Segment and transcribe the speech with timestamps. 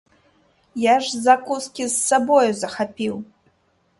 [0.83, 3.15] Я ж закускі з сабою захапіў.